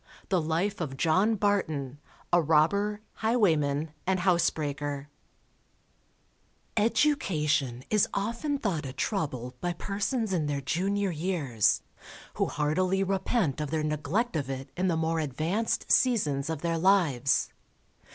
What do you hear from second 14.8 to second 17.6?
the more advanced seasons of their lives.